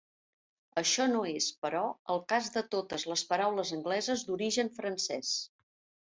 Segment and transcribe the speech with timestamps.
[0.81, 5.35] Això no és, però, el cas de totes les paraules angleses d'origen francès.